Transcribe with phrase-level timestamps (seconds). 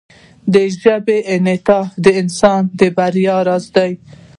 [0.53, 3.77] د ژبې انعطاف د انسان د بریا راز و.